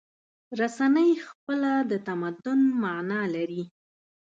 [0.59, 3.63] رسنۍ خپله د تمدن معنی لري.